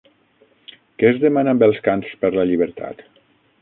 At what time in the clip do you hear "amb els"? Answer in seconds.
1.55-1.85